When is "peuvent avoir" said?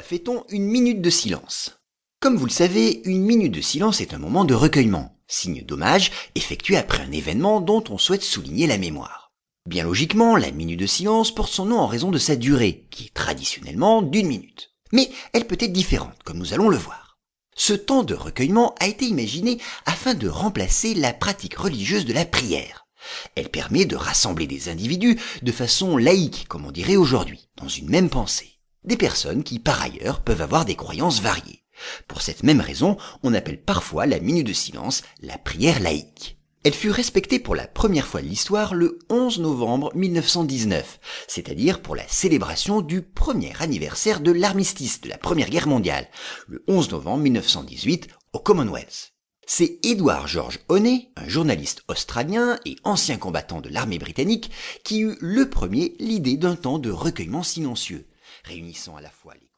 30.20-30.64